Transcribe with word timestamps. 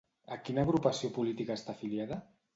A 0.35 0.37
quina 0.47 0.63
agrupació 0.65 1.11
política 1.19 1.59
està 1.63 1.77
afiliada? 1.77 2.21